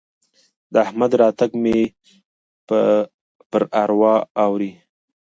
د 0.71 0.73
احمد 0.85 1.11
راتګ 1.21 1.51
مې 1.63 1.77
پر 3.51 3.63
اروا 3.83 4.15
اوري. 4.45 4.71